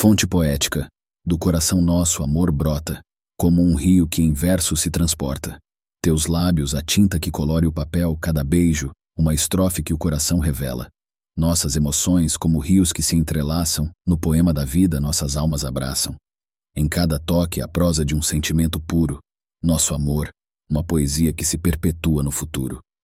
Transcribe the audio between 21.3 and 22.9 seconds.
que se perpetua no futuro.